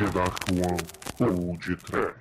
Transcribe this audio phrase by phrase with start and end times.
[0.00, 0.80] The Dark One
[1.20, 2.14] ou de Trash.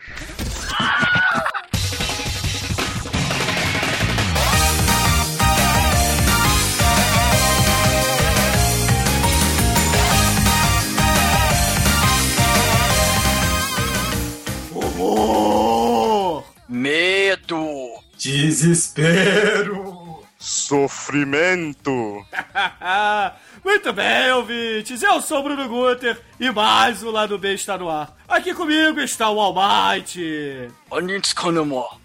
[16.67, 18.03] Medo!
[18.17, 20.21] Desespero!
[20.37, 22.25] Sofrimento!
[23.63, 25.01] Muito bem, ouvintes.
[25.03, 28.15] Eu sou o Bruno Guter e mais o Lado B está no ar.
[28.27, 30.69] Aqui comigo está o Almighty.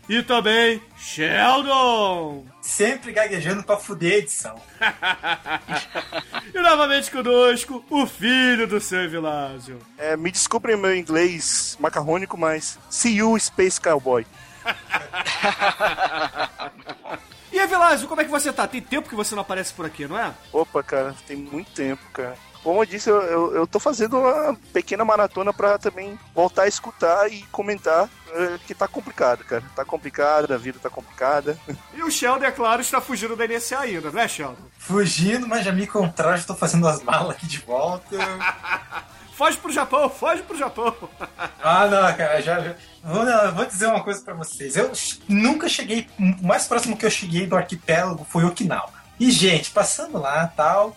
[0.09, 2.45] E também Sheldon.
[2.61, 4.61] Sempre gaguejando pra fuder a edição.
[6.55, 9.81] E novamente conosco, o filho do seu Vilásio.
[9.99, 14.25] É, me desculpem meu inglês macarrônico, mas see you, Space Cowboy.
[17.65, 18.67] Aí, como é que você tá?
[18.67, 20.33] Tem tempo que você não aparece por aqui, não é?
[20.53, 22.37] Opa, cara, tem muito tempo, cara.
[22.65, 26.67] Como eu disse, eu, eu, eu tô fazendo uma pequena maratona pra também voltar a
[26.69, 29.63] escutar e comentar é, que tá complicado, cara.
[29.77, 31.57] Tá complicado, a vida tá complicada.
[31.93, 34.57] E o Sheldon, é claro, está fugindo da NSA ainda, né, Sheldon?
[34.79, 38.17] Fugindo, mas já me encontraram, já tô fazendo as malas aqui de volta.
[39.37, 40.95] Foge pro Japão, foge pro Japão.
[41.67, 42.61] Ah, não, cara, já.
[42.61, 44.77] já- Vou, não, vou dizer uma coisa pra vocês.
[44.77, 44.93] Eu
[45.29, 46.07] nunca cheguei.
[46.43, 48.91] O mais próximo que eu cheguei do arquipélago foi Okinawa.
[49.19, 50.95] E, gente, passando lá tal.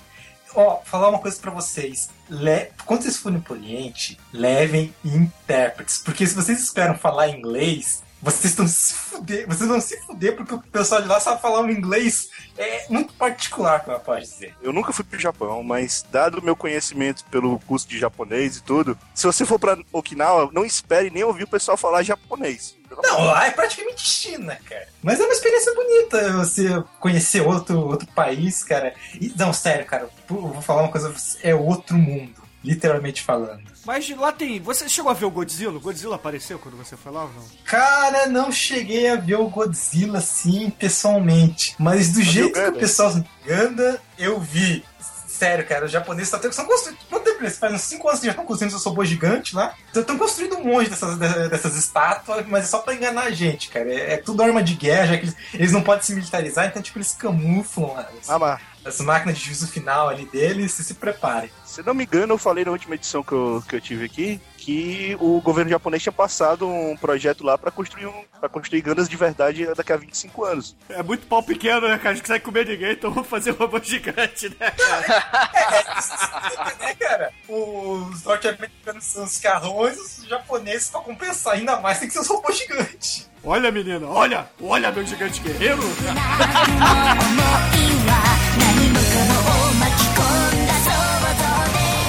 [0.56, 2.10] Ó, falar uma coisa pra vocês.
[2.30, 2.72] Le...
[2.86, 6.00] Quando vocês forem pro Oriente, levem intérpretes.
[6.00, 9.48] Porque se vocês esperam falar inglês, vocês estão se fuder.
[9.48, 13.14] Vocês vão se fuder porque o pessoal de lá sabe falar um inglês é, muito
[13.14, 14.56] particular, como eu posso dizer.
[14.62, 18.64] Eu nunca fui pro Japão, mas dado o meu conhecimento pelo curso de japonês e
[18.64, 22.76] tudo, se você for pra Okinawa, não espere nem ouvir o pessoal falar japonês.
[23.04, 24.88] Não, lá é praticamente China, cara.
[25.04, 28.94] Mas é uma experiência bonita você conhecer outro, outro país, cara.
[29.20, 33.62] E, não, sério, cara, vou falar uma coisa, é outro mundo, literalmente falando.
[33.86, 34.60] Mas lá tem.
[34.62, 35.78] Você chegou a ver o Godzilla?
[35.78, 37.44] O Godzilla apareceu quando você foi lá ou não?
[37.64, 43.14] Cara, não cheguei a ver o Godzilla assim pessoalmente, mas do jeito que o pessoal
[43.46, 44.84] Ganda, eu vi.
[45.28, 46.98] Sério, cara, os japoneses estão estão construindo.
[47.12, 47.76] Quanto tempo eles fazem?
[47.76, 49.76] Uns 5 anos que já estão construindo esse robô gigante lá.
[49.96, 53.70] Estão construindo um monte dessas, de- dessas estátuas, mas é só pra enganar a gente,
[53.70, 53.88] cara.
[53.94, 56.82] É, é tudo arma de guerra, já que eles, eles não podem se militarizar, então,
[56.82, 60.94] tipo, eles camuflam as, Ah, mas, as máquinas de juízo final ali deles e se
[60.94, 61.50] preparem.
[61.66, 64.42] se não me engano, eu falei na última edição que eu, que eu tive aqui
[64.68, 69.08] que o governo japonês tinha passado um projeto lá pra construir um, para construir Gandas
[69.08, 70.76] de verdade daqui a 25 anos.
[70.90, 72.10] É muito pau pequeno, né, cara?
[72.10, 76.76] A gente consegue comer ninguém, então vamos fazer um robô gigante, né, cara?
[76.82, 77.32] né, cara?
[77.48, 82.28] Os norte-americanos são os carrões, os japoneses, pra compensar ainda mais, tem que ser os
[82.28, 83.30] robôs gigantes.
[83.46, 84.50] Olha, menina, olha!
[84.62, 85.84] Olha, meu gigante guerreiro!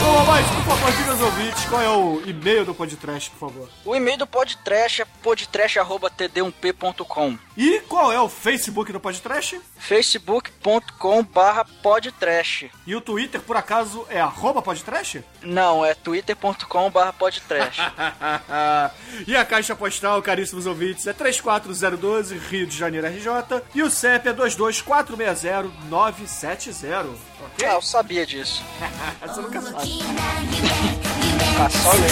[0.08, 3.68] Ô, mas, por favor, diga aos ouvintes qual é o e-mail do podcast, por favor.
[3.84, 9.58] O e-mail do podcast é podtrash.td1p.com E qual é o Facebook do podcast?
[9.78, 15.24] facebook.com barra podtrash E o Twitter, por acaso, é arroba podcast?
[15.42, 17.78] Não, é twitter.com barra podtrash
[19.26, 23.62] e a caixa postal, caríssimos ouvintes, é 34012, Rio de Janeiro, RJ.
[23.74, 27.16] E o CEP é 22460-970.
[27.40, 27.66] Ok?
[27.66, 28.62] Ah, eu sabia disso
[29.22, 29.78] Você nunca sabe.
[31.60, 32.10] Ah, só ler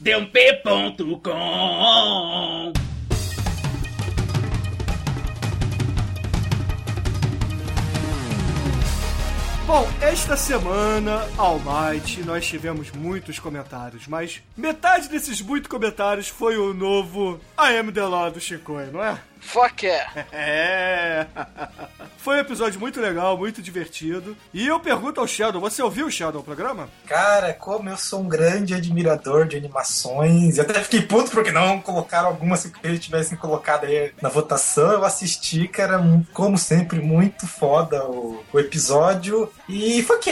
[0.00, 2.72] td1p.com
[9.66, 16.74] Bom, esta semana, Almighty, nós tivemos muitos comentários, mas metade desses muitos comentários foi o
[16.74, 19.18] novo I Am The Law do Chicoio, não é?
[19.40, 21.26] Fuck yeah É!
[22.18, 24.34] Foi um episódio muito legal, muito divertido.
[24.52, 26.88] E eu pergunto ao Sheldon, você ouviu o Sheldon, o programa?
[27.06, 31.80] Cara, como eu sou um grande admirador de animações, e até fiquei puto porque não
[31.80, 34.90] colocaram algumas que eles tivessem colocado aí na votação.
[34.92, 39.52] Eu assisti, cara, como sempre, muito foda o, o episódio.
[39.68, 40.30] E foi que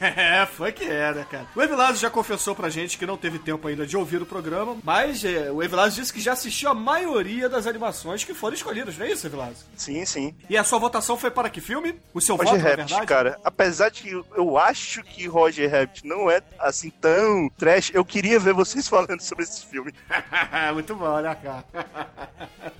[0.00, 0.24] é.
[0.34, 1.46] É, foi que era, cara.
[1.54, 4.76] O Evilásio já confessou pra gente que não teve tempo ainda de ouvir o programa,
[4.82, 8.96] mas é, o Evilásio disse que já assistiu a maioria das animações que foram escolhidas,
[8.96, 9.64] não é isso, Evilásio?
[9.76, 10.34] Sim, sim.
[10.48, 11.98] E a sua votação foi para que filme?
[12.12, 13.06] O seu Roger voto, na Rabbit, verdade?
[13.06, 17.90] cara, apesar de que eu- eu acho que Roger Rabbit não é assim tão trash,
[17.94, 19.92] eu queria ver vocês falando sobre esse filme.
[20.74, 21.64] muito bom, né, cara?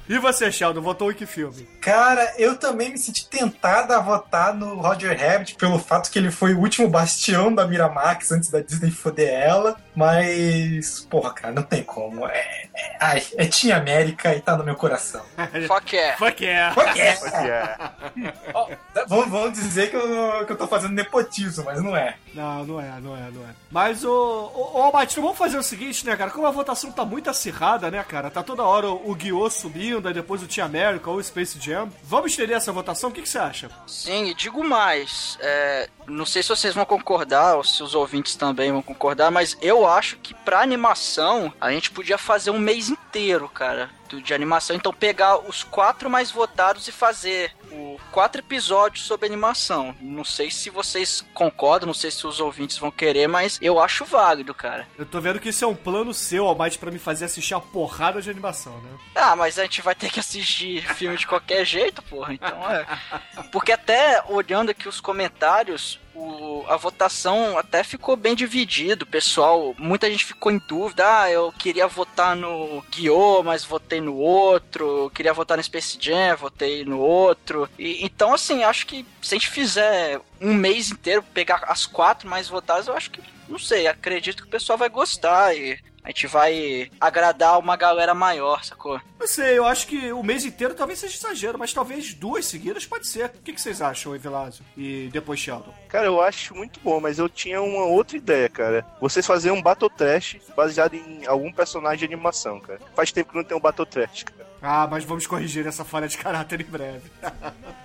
[0.08, 1.64] e você, Sheldon, votou em que filme?
[1.80, 6.30] Cara, eu também me senti tentado a votar no Roger Rabbit pelo fato que ele
[6.30, 9.76] foi o último bastião da Miramax antes da Disney foder ela.
[9.94, 12.26] Mas, porra, cara, não tem como.
[12.26, 15.22] É, é, ai, é Team América e tá no meu coração.
[15.68, 16.18] Fuck yeah.
[16.18, 16.74] Fuck yeah.
[16.74, 17.92] Fuck yeah.
[18.16, 18.32] É.
[18.52, 18.68] Ó,
[19.06, 22.16] vamos, vamos dizer que eu, que eu tô fazendo nepotismo, mas não é.
[22.34, 23.54] Não, não é, não é, não é.
[23.70, 24.10] Mas o.
[24.10, 26.30] Ô, ô então vamos fazer o seguinte, né, cara?
[26.30, 28.30] Como a votação tá muito acirrada, né, cara?
[28.30, 31.58] Tá toda hora o, o Guiô subindo, aí depois o Team America ou o Space
[31.60, 31.88] Jam.
[32.02, 33.10] Vamos estender essa votação?
[33.10, 33.70] O que, que você acha?
[33.86, 35.38] Sim, e digo mais.
[35.40, 39.56] é, não sei se vocês vão concordar, ou se os ouvintes também vão concordar, mas
[39.60, 43.90] eu acho que pra animação a gente podia fazer um mês inteiro, cara,
[44.22, 44.76] de animação.
[44.76, 49.94] Então pegar os quatro mais votados e fazer o quatro episódios sobre animação.
[50.00, 54.04] Não sei se vocês concordam, não sei se os ouvintes vão querer, mas eu acho
[54.04, 54.86] válido, cara.
[54.98, 57.60] Eu tô vendo que isso é um plano seu, Almighty, pra me fazer assistir a
[57.60, 58.90] porrada de animação, né?
[59.14, 62.34] Ah, mas a gente vai ter que assistir filme de qualquer jeito, porra.
[62.34, 62.86] Então é.
[63.50, 69.06] Porque até olhando aqui os comentários, o- a votação até ficou bem dividido.
[69.06, 71.04] Pessoal, muita gente ficou em dúvida.
[71.22, 75.04] Ah, eu queria votar no Guiô, mas votei no outro.
[75.04, 77.68] Eu queria votar no Space Jam, votei no outro.
[77.78, 82.28] E, então, assim, acho que se a gente fizer um mês inteiro, pegar as quatro
[82.28, 86.08] mais votadas, eu acho que, não sei, acredito que o pessoal vai gostar e a
[86.08, 89.00] gente vai agradar uma galera maior, sacou?
[89.18, 92.84] Não sei, eu acho que o mês inteiro talvez seja exagero, mas talvez duas seguidas
[92.84, 93.26] pode ser.
[93.26, 94.62] O que, que vocês acham, Evilásio?
[94.76, 95.72] E depois Sheldon?
[95.88, 98.86] Cara, eu acho muito bom, mas eu tinha uma outra ideia, cara.
[99.00, 102.80] Vocês fazerem um Battle Trash baseado em algum personagem de animação, cara.
[102.94, 104.46] Faz tempo que não tem um Battle Trash, cara.
[104.60, 107.10] Ah, mas vamos corrigir essa falha de caráter em breve.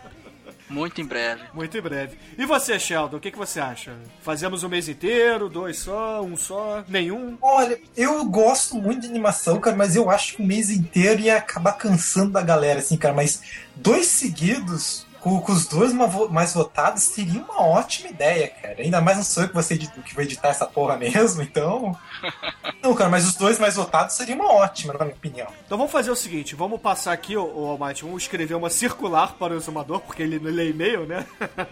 [0.70, 1.42] Muito em breve.
[1.54, 2.18] Muito em breve.
[2.38, 3.96] E você, Sheldon, o que, que você acha?
[4.22, 7.38] Fazemos um mês inteiro, dois só, um só, nenhum?
[7.42, 11.38] Olha, eu gosto muito de animação, cara, mas eu acho que o mês inteiro ia
[11.38, 13.14] acabar cansando da galera, assim, cara.
[13.14, 13.42] Mas
[13.76, 18.76] dois seguidos, com, com os dois mais votados, seria uma ótima ideia, cara.
[18.80, 21.98] Ainda mais não sou eu que, você edita- que vou editar essa porra mesmo, então.
[22.82, 25.48] Não, cara, mas os dois mais votados seria uma ótima, na minha opinião.
[25.66, 29.34] Então vamos fazer o seguinte, vamos passar aqui, o, o Almighty, vamos escrever uma circular
[29.34, 31.26] para o exumador, porque ele não lê e-mail, né?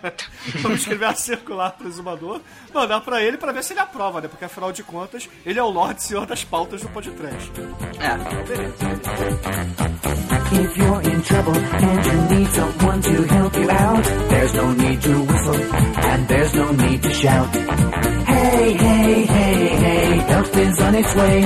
[0.62, 2.42] vamos escrever uma circular para o exumador,
[2.74, 4.28] mandar para ele para ver se ele aprova, né?
[4.28, 7.52] Porque afinal de contas, ele é o Lorde Senhor das pautas do podcast.
[10.34, 10.37] É.
[10.50, 15.02] If you're in trouble and you need someone to help you out, there's no need
[15.02, 17.56] to whistle and there's no need to shout.
[17.56, 21.42] Hey, hey, hey, hey, help is on its way.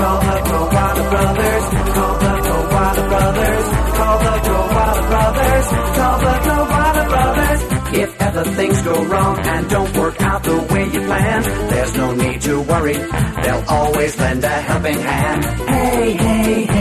[0.00, 1.64] Call the Koala Brothers,
[1.94, 3.66] call the Koala Brothers,
[3.98, 5.66] call the Koala Brothers,
[5.98, 7.60] call the Koala Brothers.
[7.92, 12.14] If ever things go wrong and don't work out the way you planned, there's no
[12.14, 12.94] need to worry.
[12.94, 15.44] They'll always lend a helping hand.
[15.44, 16.79] Hey, hey, hey,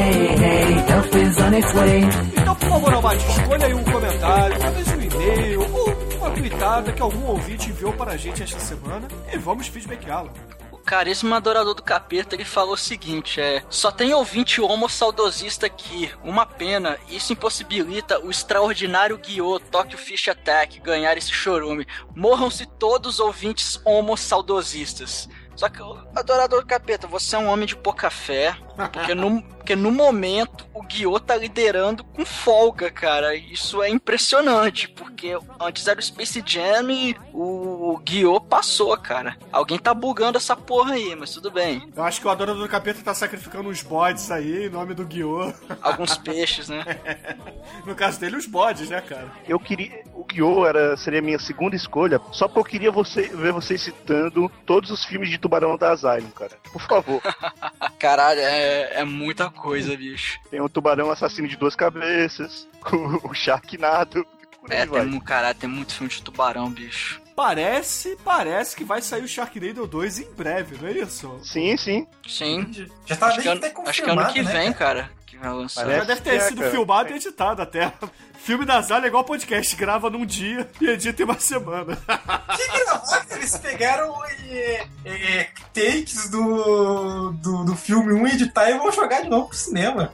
[1.50, 2.02] on its way.
[2.38, 7.02] Então, por favor, Almighty, escolha aí um comentário, talvez um e-mail, ou uma tweetada que
[7.02, 10.32] algum ouvinte enviou para a gente esta semana, e vamos feedbacká-la.
[10.72, 13.64] O caríssimo adorador do capeta, ele falou o seguinte, é...
[13.70, 16.12] Só tem ouvinte homo saudosista aqui.
[16.24, 16.98] Uma pena.
[17.10, 21.86] Isso impossibilita o extraordinário Guiô Tokyo Fish Attack ganhar esse chorume.
[22.16, 25.30] Morram-se todos os ouvintes homo saudosistas.
[25.56, 25.80] Só que,
[26.16, 28.56] adorador do capeta, você é um homem de pouca fé.
[28.88, 33.36] Porque no, porque no momento o Guiô tá liderando com folga, cara.
[33.36, 34.88] Isso é impressionante.
[34.88, 39.38] Porque antes era o Space Jam e o, o Guiô passou, cara.
[39.52, 41.88] Alguém tá bugando essa porra aí, mas tudo bem.
[41.96, 45.06] Eu acho que o Adorador do Capeta tá sacrificando uns bodes aí, em nome do
[45.06, 45.54] Guiô.
[45.84, 46.84] Alguns peixes, né?
[47.86, 49.32] No caso dele, os bodes, né, cara?
[49.48, 50.04] Eu queria.
[50.14, 53.82] O Guiô era, seria a minha segunda escolha, só porque eu queria você, ver vocês
[53.82, 56.58] citando todos os filmes de tubarão da Asylum, cara.
[56.72, 57.22] Por favor.
[58.00, 60.40] Caralho, é, é muita coisa, bicho.
[60.50, 62.68] Tem o tubarão assassino de duas cabeças,
[63.24, 64.26] o, Sharknado.
[64.70, 67.22] É, tem, mu- caralho, tem muito filme de tubarão, bicho.
[67.36, 71.40] Parece, parece que vai sair o Sharknado 2 em breve, não é isso?
[71.44, 72.06] Sim, sim.
[72.28, 72.70] Sim.
[73.06, 75.10] Já tá Acho que, ano, até acho que ano confirmado, que né, vem, cara?
[75.42, 75.82] Lançar.
[75.82, 76.72] Parece Já deve ter é, sido cara.
[76.72, 77.94] filmado e editado até.
[78.40, 81.98] Filme da Zala é igual podcast, grava num dia e edita em uma semana.
[82.56, 85.44] Que gravar, eles pegaram é, é,
[85.74, 90.12] takes do, do, do filme 1 editar e vão jogar de novo pro cinema.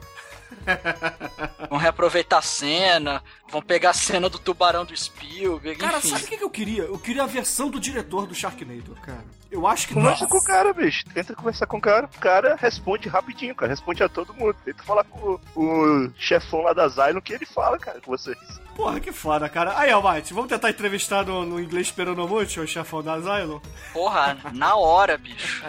[1.70, 6.08] Vão reaproveitar a cena, vão pegar a cena do tubarão do Spielberg, Cara, enfim.
[6.08, 6.82] sabe o que que eu queria?
[6.82, 9.24] Eu queria a versão do diretor do Sharknado, cara.
[9.50, 11.04] Eu acho que Conversa com o cara, bicho.
[11.14, 12.06] Tenta conversar com o cara.
[12.06, 13.70] O cara responde rapidinho, cara.
[13.70, 14.56] Responde a todo mundo.
[14.64, 18.65] Tenta falar com o, o chefão lá da Asylum que ele fala, cara, com vocês.
[18.76, 19.78] Porra, que foda, cara.
[19.78, 23.58] Aí, Almighty, vamos tentar entrevistar no, no inglês muito o chefão da Asylum?
[23.90, 25.64] Porra, na hora, bicho.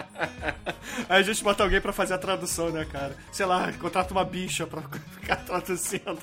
[1.08, 3.16] Aí a gente bota alguém pra fazer a tradução, né, cara?
[3.32, 4.82] Sei lá, contrata uma bicha pra
[5.18, 6.18] ficar traduzindo.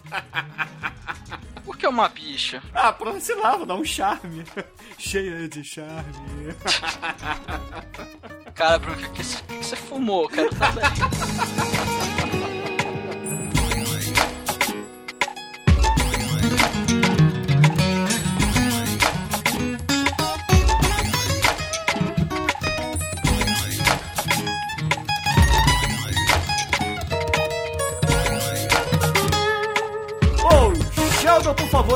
[1.66, 2.62] Por que uma bicha?
[2.72, 4.46] Ah, pra, sei lá, vou dar um charme.
[5.00, 6.54] Cheia de charme.
[8.54, 10.30] Cara, Bruno, o que, que, que você fumou?
[10.30, 10.52] Quero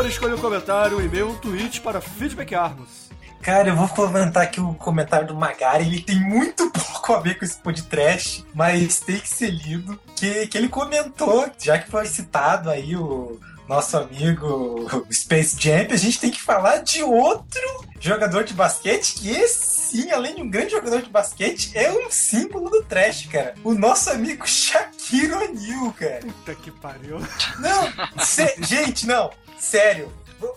[0.10, 3.10] escolha um comentário, um e-mail, um tweet para Feedback Armos.
[3.42, 5.86] Cara, eu vou comentar aqui o comentário do Magari.
[5.86, 9.98] Ele tem muito pouco a ver com esse podcast, mas tem que ser lido.
[10.16, 15.98] Que, que ele comentou, já que foi citado aí o nosso amigo Space Jump, a
[15.98, 17.62] gente tem que falar de outro
[18.00, 22.12] jogador de basquete que esse sim, além de um grande jogador de basquete, é um
[22.12, 23.56] símbolo do trash, cara.
[23.63, 26.20] O nosso amigo Shaquille O'Neal, cara.
[26.20, 27.20] Puta que pariu.
[27.60, 30.12] Não, sé- gente, não, sério.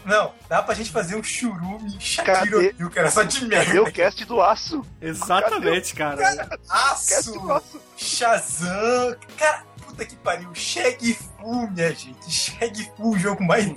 [0.05, 2.55] Não, dá pra gente fazer um churume Cadê?
[2.55, 3.83] O'Neal, cara, só de Cadê merda.
[3.83, 4.87] o cast do aço?
[5.01, 6.19] Exatamente, cara.
[6.19, 7.81] Cast Aço, do aço.
[7.97, 13.73] Shazam, cara, puta que pariu, Shag Fu, minha gente, Shag Fu, o jogo mais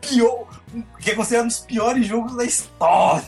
[0.00, 0.48] pior,
[0.98, 3.24] que é considerado um dos piores jogos da história.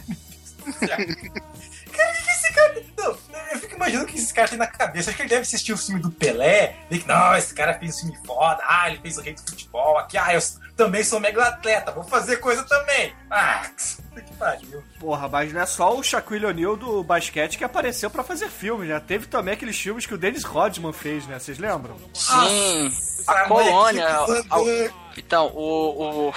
[0.88, 2.84] Cara, o que esse cara.
[2.96, 3.18] Não,
[3.52, 5.10] eu fico imaginando o que esse cara tem na cabeça.
[5.10, 6.76] Acho que ele deve assistir o filme do Pelé.
[6.90, 8.62] Que, não, esse cara fez um filme foda.
[8.64, 9.98] Ah, ele fez o rei do futebol.
[9.98, 10.40] Aqui, ah, eu
[10.78, 11.90] também sou mega atleta.
[11.90, 13.12] Vou fazer coisa também.
[13.28, 13.68] Ah,
[14.14, 14.82] que pariu.
[14.98, 18.86] Porra, mas não é só o Shaquille O'Neal do basquete que apareceu pra fazer filme,
[18.86, 18.98] né?
[18.98, 21.38] Teve também aqueles filmes que o Dennis Rodman fez, né?
[21.38, 21.96] Vocês lembram?
[22.12, 22.90] Sim.
[23.28, 24.20] Ah, A colônia.
[24.20, 26.30] moleque, a- a- Então, o,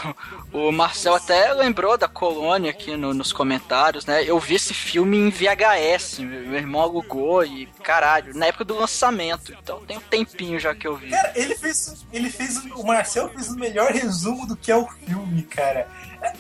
[0.53, 4.23] o, o Marcel até lembrou da colônia aqui no- nos comentários, né?
[4.23, 8.75] Eu vi esse filme em VHS, meu meu irmão alugou e caralho, na época do
[8.77, 9.53] lançamento.
[9.59, 11.09] Então tem um tempinho já que eu vi.
[11.09, 12.05] Cara, ele fez.
[12.13, 12.57] Ele fez.
[12.75, 15.87] O Marcel fez o melhor resumo do que é o filme, cara.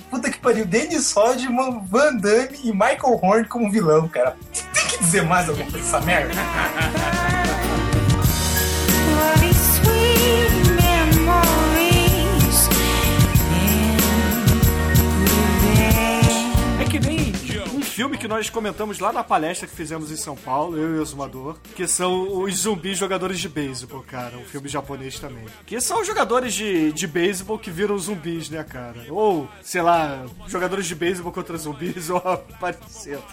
[0.09, 4.35] Puta que pariu, Dennis Rodman, Van Damme e Michael Horn como vilão, cara.
[4.73, 6.33] Tem que dizer mais alguma coisa dessa merda?
[17.91, 21.01] filme que nós comentamos lá na palestra que fizemos em São Paulo, eu e o
[21.01, 24.37] Exumador, que são os zumbis jogadores de beisebol, cara.
[24.37, 25.45] Um filme japonês também.
[25.65, 29.05] Que são jogadores de, de beisebol que viram zumbis, né, cara?
[29.09, 32.21] Ou, sei lá, jogadores de beisebol contra zumbis ou
[32.59, 33.23] parecido.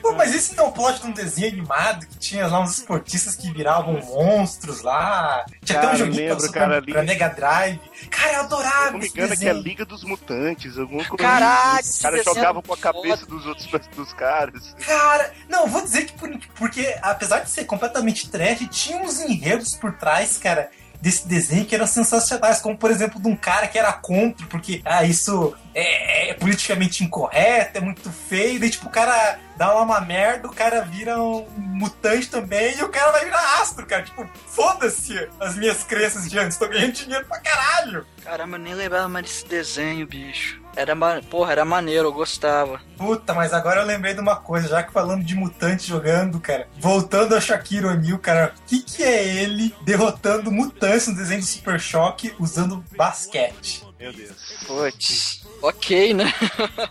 [0.00, 2.78] Pô, mas esse não é o plot de um desenho animado que tinha lá uns
[2.78, 5.44] esportistas que viravam monstros lá.
[5.64, 7.02] Tinha até Cara, um joguinho lembro, pra, cara, pra.
[7.02, 7.80] Mega Drive.
[8.10, 9.62] Cara, eu adorava me esse engano, é que é a desenho.
[9.68, 11.16] Liga dos Mutantes, alguma coisa.
[11.22, 12.92] Caralho, Os esse caras desenho jogavam é com a foda.
[12.92, 14.74] cabeça dos outros dos caras.
[14.86, 19.74] Cara, não, vou dizer que por- porque apesar de ser completamente trash, tinha uns enredos
[19.74, 23.78] por trás, cara, desse desenho que eram sensacionais, como por exemplo de um cara que
[23.78, 28.90] era contra, porque ah, isso é, é politicamente incorreto, é muito feio, daí tipo o
[28.90, 33.60] cara dá uma merda, o cara vira um mutante também e o cara vai virar
[33.60, 34.02] astro, cara.
[34.02, 38.06] Tipo, foda-se as minhas crenças de antes, tô ganhando dinheiro pra caralho.
[38.22, 40.62] Caramba, eu nem lembrava mais desse desenho, bicho.
[40.76, 40.94] Era,
[41.28, 42.80] porra, era maneiro, eu gostava.
[42.96, 46.68] Puta, mas agora eu lembrei de uma coisa, já que falando de mutante jogando, cara.
[46.78, 51.46] Voltando a Shaquille O'Neal, cara, o que, que é ele derrotando mutantes no desenho do
[51.46, 53.84] Super Choque usando basquete?
[53.98, 54.36] Meu Deus.
[54.64, 55.47] Putz.
[55.60, 56.32] Ok, né?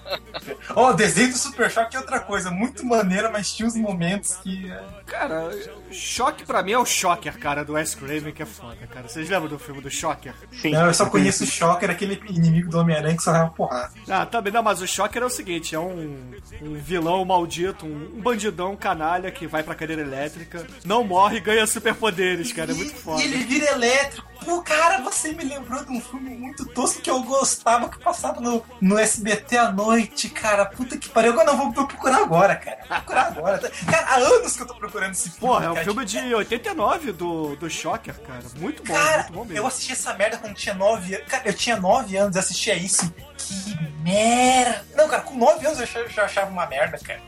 [0.75, 4.35] Ó, o desenho do Super Choque é outra coisa, muito maneira, mas tinha uns momentos
[4.37, 4.69] que.
[4.69, 5.49] é, Cara,
[5.91, 9.07] choque pra mim é o Shocker, cara, do Wes Craven, que é foda, cara.
[9.07, 10.33] Vocês lembram do filme do Shocker?
[10.61, 10.71] Sim.
[10.71, 13.91] Não, eu só conheço o Shocker, aquele inimigo do Homem-Aranha que só dava porrada.
[14.09, 16.31] Ah, também não, mas o Shocker é o seguinte, é um,
[16.61, 21.41] um vilão maldito, um, um bandidão canalha que vai pra cadeira elétrica, não morre e
[21.41, 23.21] ganha superpoderes, cara, é muito foda.
[23.21, 24.26] E ele vira elétrico.
[24.47, 28.39] Pô, cara, você me lembrou de um filme muito tosco que eu gostava, que passava
[28.39, 30.65] no, no SBT à noite, cara.
[30.65, 31.33] Puta que pariu.
[31.33, 32.77] Agora não, vou, procurar agora, cara.
[32.77, 33.71] Vou procurar agora.
[33.91, 35.39] Cara, há anos que eu tô procurando esse filme.
[35.41, 35.83] Porra, é um cara.
[35.83, 38.45] filme de 89 do, do Shocker, cara.
[38.57, 39.57] Muito bom, Cara, muito bom mesmo.
[39.57, 41.27] eu assisti essa merda quando tinha 9 anos.
[41.27, 43.13] Cara, eu tinha 9 anos e assistia isso.
[43.37, 44.85] Que merda.
[44.95, 47.19] Não, cara, com 9 anos eu já achava uma merda, cara.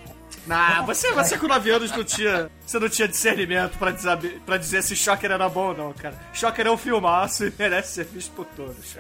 [0.50, 2.50] Nah, você, você com 9 anos não tinha.
[2.66, 6.16] Você não tinha discernimento pra dizer, pra dizer se Shocker era bom ou não, cara.
[6.34, 8.98] Shocker é um filmaço e merece ser visto por todos.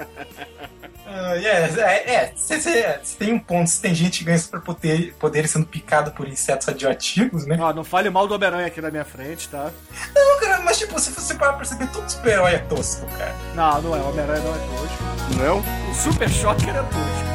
[1.07, 1.41] Ah, é,
[1.79, 3.67] é, é, cê- cê- cê tem um ponto.
[3.67, 7.57] Se tem gente que ganha superpoderes poderes sendo picado por insetos radioativos, né?
[7.59, 9.71] Ó, não fale mal do Homem-Aranha aqui na minha frente, tá?
[10.15, 13.35] Não, cara, mas tipo, se você parar pra perceber, todo super-herói é tosco, cara.
[13.55, 13.99] Não, não é.
[13.99, 15.03] O Homem-Aranha não é tosco.
[15.43, 15.91] Não?
[15.91, 17.29] O Super Shocker é tosco.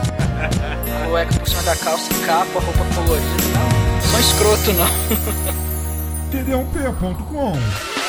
[1.11, 3.27] Cueca por cima da calça, capa, roupa colorida.
[3.55, 3.84] Não, sou
[4.21, 4.87] escroto, não.
[6.31, 8.04] td1p.com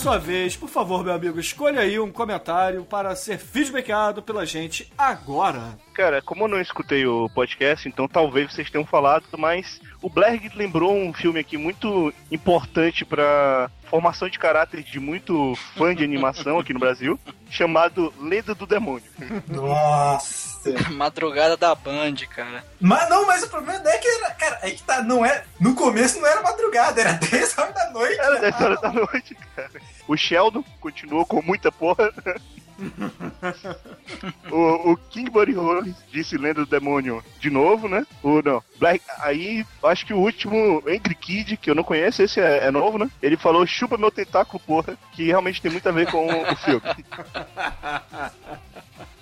[0.00, 0.56] sua vez.
[0.56, 5.78] Por favor, meu amigo, escolha aí um comentário para ser feedbackado pela gente agora.
[5.92, 10.50] Cara, como eu não escutei o podcast, então talvez vocês tenham falado, mas o Blerg
[10.56, 16.58] lembrou um filme aqui muito importante pra formação de caráter de muito fã de animação
[16.58, 19.04] aqui no Brasil, chamado Lenda do Demônio.
[19.48, 20.49] Nossa.
[20.92, 22.64] Madrugada da Band, cara.
[22.80, 25.74] Mas não, mas o problema é que era, cara, é que tá, não é, no
[25.74, 28.20] começo não era madrugada, era 10 horas da noite.
[28.20, 29.70] Era 10 horas da noite, cara.
[30.06, 32.12] O Sheldon continuou com muita porra.
[34.50, 38.06] o, o King Buddy Holmes disse Lenda do Demônio de novo, né?
[38.22, 42.40] O, não, Black, aí acho que o último Angry Kid, que eu não conheço, esse
[42.40, 43.10] é, é novo, né?
[43.22, 46.56] Ele falou chupa meu tentáculo, porra, que realmente tem muito a ver com o, o
[46.56, 46.80] filme.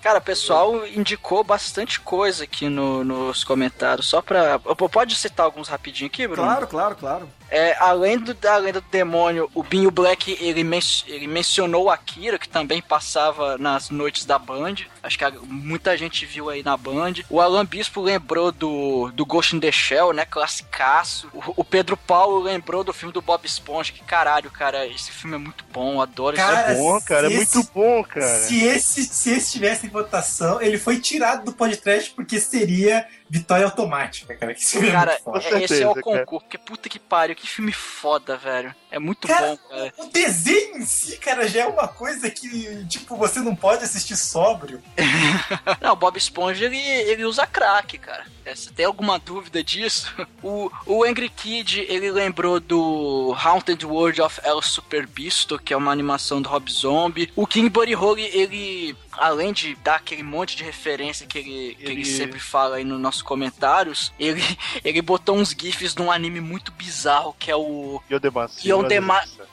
[0.01, 4.07] Cara, o pessoal indicou bastante coisa aqui no- nos comentários.
[4.07, 4.57] Só pra.
[4.59, 6.47] Pode citar alguns rapidinho aqui, Bruno?
[6.47, 7.29] Claro, claro, claro.
[7.51, 11.89] É, além do, da lenda do demônio, o Binho Black ele, men ele mencionou o
[11.89, 14.75] Akira, que também passava nas noites da Band.
[15.01, 17.13] Acho que a- muita gente viu aí na Band.
[17.29, 20.25] O Alan Bispo lembrou do, do Ghost in the Shell, né?
[20.25, 21.29] Classicaço.
[21.33, 23.91] O, o Pedro Paulo lembrou do filme do Bob Esponja.
[23.91, 27.35] Que caralho, cara, esse filme é muito bom, adoro Cara, esse Bom, cara, é se
[27.35, 28.25] muito esse- bom, cara.
[28.39, 33.65] Se esse, se esse tivesse em votação, ele foi tirado do podcast porque seria vitória
[33.65, 34.53] automática, cara.
[34.53, 38.35] Que seria Cara, é- esse é o concurso, porque puta que pariu, que filme foda,
[38.37, 38.73] velho.
[38.91, 39.93] É muito Cara, bom, cara.
[39.99, 44.15] o desenho em si, cara, já é uma coisa que, tipo, você não pode assistir
[44.17, 44.81] sóbrio.
[45.81, 48.25] Não, o Bob Esponja ele, ele usa crack, cara.
[48.45, 50.13] É, Você tem alguma dúvida disso?
[50.41, 55.77] O, o Angry Kid ele lembrou do Haunted World of El Super Beasto, que é
[55.77, 57.29] uma animação do Rob Zombie.
[57.35, 61.83] O King Buddy Holly, ele, além de dar aquele monte de referência que ele, que
[61.83, 61.91] ele...
[61.93, 64.41] Ele- sempre fala aí nos nossos comentários, ele,
[64.83, 68.01] ele botou uns GIFs de um anime muito bizarro que é o.
[68.09, 68.65] Yodematsu.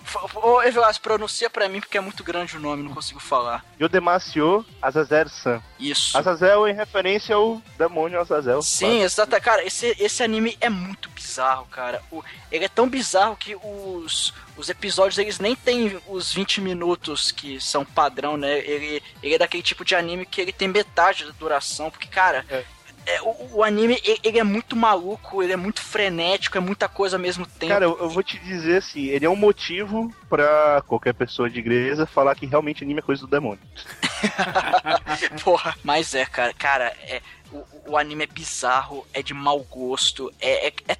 [0.05, 3.65] F- Ô, Evelas, pronuncia pra mim porque é muito grande o nome, não consigo falar.
[3.81, 5.61] Yodematsu Azazel-san.
[5.79, 6.17] Isso.
[6.17, 8.63] Azazel em referência ao demônio Azazel.
[8.63, 9.39] Sim, exato.
[9.41, 12.03] Cara, esse, esse anime é muito bizarro, cara.
[12.11, 17.31] O, ele é tão bizarro que os, os episódios, eles nem tem os 20 minutos
[17.31, 18.59] que são padrão, né?
[18.61, 22.45] Ele, ele é daquele tipo de anime que ele tem metade da duração, porque, cara...
[22.49, 22.65] É.
[23.07, 27.17] é, o, o anime, ele é muito maluco, ele é muito frenético, é muita coisa
[27.17, 27.73] ao mesmo tempo.
[27.73, 31.59] Cara, eu, eu vou te dizer assim, ele é um motivo pra qualquer pessoa de
[31.61, 33.61] igreja falar que realmente anime é coisa do demônio.
[35.45, 40.33] Porra, mas é, cara, cara, é, o, o anime é bizarro, é de mau gosto,
[40.41, 40.99] é, é- é-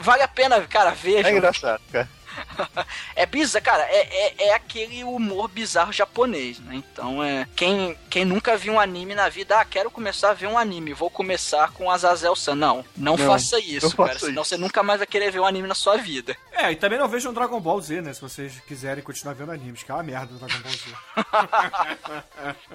[0.00, 1.28] vale a pena, cara, veja.
[1.28, 2.08] É engraçado, cara.
[3.16, 6.74] É bizarro, cara, é, é, é aquele humor bizarro japonês, né?
[6.76, 7.46] Então é.
[7.54, 10.92] Quem, quem nunca viu um anime na vida, ah, quero começar a ver um anime,
[10.92, 12.54] vou começar com Azazel San.
[12.56, 14.12] Não, não, Não, faça isso, não cara.
[14.14, 14.48] faça Senão isso.
[14.50, 16.36] você nunca mais vai querer ver um anime na sua vida.
[16.52, 18.12] É, e também não vejam Dragon Ball Z, né?
[18.12, 20.94] Se vocês quiserem continuar vendo animes, que é uma merda do Dragon Ball Z.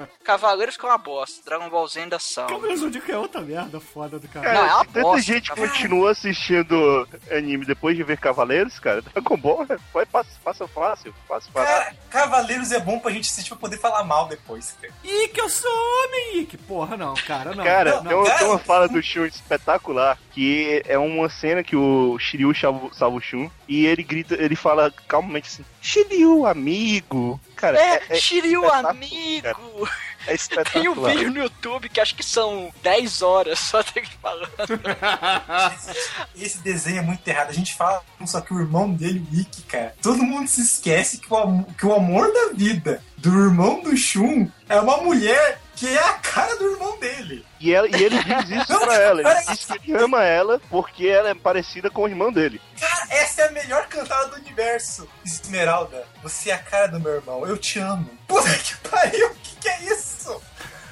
[0.24, 2.52] Cavaleiros que é uma bosta, Dragon Ball Z ainda salva.
[2.52, 4.54] Cavaleiros Zodíaco é outra merda foda do cara.
[4.54, 5.68] Não, é uma se tanta bosta, gente cara.
[5.68, 9.49] continua assistindo anime depois de ver Cavaleiros, cara, Dragon Ball
[9.94, 11.74] vai passa, passa fácil, fácil, fácil.
[11.74, 14.94] Cara, Cavaleiros é bom pra gente assistir pra poder falar mal depois, cara.
[15.04, 16.46] Ih, que eu sou homem!
[16.46, 17.64] Que porra, não, cara, não.
[17.64, 18.40] Cara, não, tem, uma, cara.
[18.40, 23.22] tem uma fala do Shun espetacular, que é uma cena que o Shiryu salva o
[23.22, 27.40] Shun, e ele grita, ele fala calmamente assim, Shiryu, amigo.
[27.56, 29.90] Cara, É, é, é, Shiryu, amigo!
[30.24, 31.12] É Tem um espetacular.
[31.12, 34.50] vídeo no YouTube que acho que são 10 horas só dele falando.
[36.36, 37.50] Esse desenho é muito errado.
[37.50, 39.96] A gente fala só que o irmão dele, o Ikki, cara.
[40.02, 44.48] Todo mundo se esquece que o, que o amor da vida do irmão do Shun
[44.68, 47.46] é uma mulher que é a cara do irmão dele.
[47.60, 51.08] E, ela- e ele diz isso pra ela, ele diz que ele ama ela porque
[51.08, 52.62] ela é parecida com o irmão dele.
[52.80, 55.08] Cara, essa é a melhor cantada do universo.
[55.26, 57.46] Esmeralda, você é a cara do meu irmão.
[57.46, 58.10] Eu te amo.
[58.28, 60.42] Puta que pariu, o que, que é isso?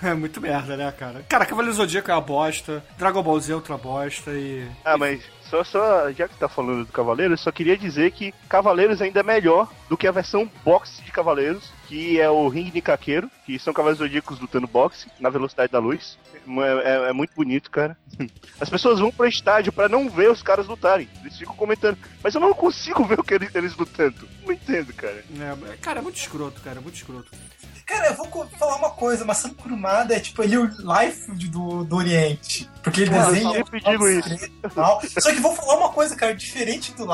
[0.04, 1.26] É muito merda, né, cara?
[1.28, 4.68] Cara, Cavaleiros do Zodíaco é uma bosta, Dragon Ball Z é outra bosta e...
[4.86, 9.02] Ah, mas só, só, já que tá falando do Cavaleiros, só queria dizer que Cavaleiros
[9.02, 12.82] ainda é melhor do que a versão boxe de Cavaleiros, que é o Ring de
[12.82, 16.18] Caqueiro, que são Cavaleiros Zodíacos lutando boxe na velocidade da luz.
[16.34, 17.98] É, é- é muito bonito, cara.
[18.60, 21.08] As pessoas vão pro estádio pra não ver os caras lutarem.
[21.22, 24.28] Eles ficam comentando, mas eu não consigo ver o que eles, eles lutando.
[24.46, 25.24] Não entendo, cara.
[25.74, 27.32] É, cara, é muito escroto, cara, é muito escroto.
[27.86, 28.28] Cara, eu vou
[28.60, 29.24] falar uma coisa.
[29.24, 32.70] Maçã Kurumada é tipo ele é o Life do, do Oriente.
[32.84, 33.54] Porque ele Cara, eu desenha...
[33.54, 34.52] sempre digo isso.
[34.76, 35.02] tal.
[35.18, 36.36] Só que vou falar uma coisa, cara.
[36.36, 37.08] Diferente do